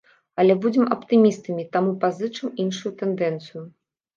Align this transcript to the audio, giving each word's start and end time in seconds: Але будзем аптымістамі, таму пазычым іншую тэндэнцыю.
Але 0.43 0.53
будзем 0.63 0.85
аптымістамі, 0.95 1.67
таму 1.75 1.91
пазычым 2.07 2.49
іншую 2.65 2.91
тэндэнцыю. 3.03 3.61